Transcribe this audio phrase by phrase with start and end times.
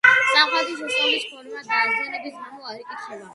[0.27, 3.29] სამხრეთი შესასვლელის ფორმა დაზიანების გამო არ იკითხება.